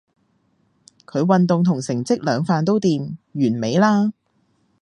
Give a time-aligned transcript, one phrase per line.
[1.05, 4.11] 佢運動同成績兩瓣都掂，完美啦